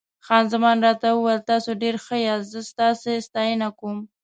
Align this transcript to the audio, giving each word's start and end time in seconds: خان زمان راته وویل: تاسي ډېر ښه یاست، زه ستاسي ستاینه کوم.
خان 0.25 0.43
زمان 0.53 0.77
راته 0.85 1.07
وویل: 1.13 1.41
تاسي 1.49 1.71
ډېر 1.83 1.95
ښه 2.05 2.17
یاست، 2.25 2.49
زه 2.53 2.59
ستاسي 2.71 3.13
ستاینه 3.27 3.67
کوم. 3.79 3.97